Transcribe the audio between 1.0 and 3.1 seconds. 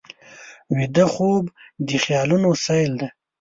خوب د خیالونو سیل دی